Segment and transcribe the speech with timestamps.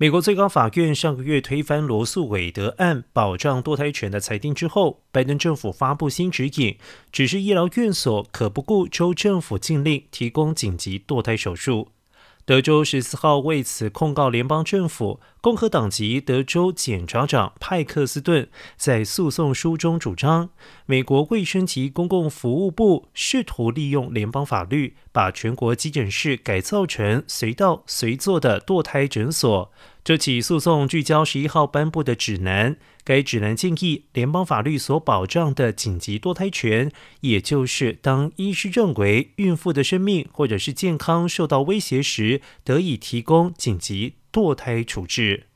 [0.00, 6.78] 美国最高法院上个月推翻罗素韦德案保障堕胎权的裁定之后，拜登政府发布新指引，
[7.12, 11.88] 指示医疗院所可不顾州政府禁令提供紧急堕胎手术。
[12.46, 15.20] 德州十四号为此控告联邦政府。
[15.42, 20.50] 共和党籍德州检察长派克斯顿在诉讼书中主张，
[20.84, 29.72] 美国卫生及公共服务部试图利用联邦法律，把全国急诊室改造成随到随做的堕胎诊所。
[30.02, 45.48] 这起诉讼聚焦十一号颁布的指南，该指南建议联邦法律所保障的紧急堕胎权，也就是当医师认为孕妇的生命或者是健康受到威胁时，得以提供紧急堕胎处置。